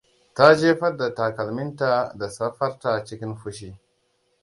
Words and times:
Ta 0.35 0.45
jefar 0.61 0.97
da 0.97 1.13
takalminta 1.13 2.11
da 2.17 2.29
safarta 2.29 3.05
cikin 3.05 3.35
fushi. 3.35 3.75